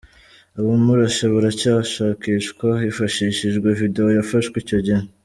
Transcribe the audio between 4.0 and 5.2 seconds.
yafashwe icyo gihe.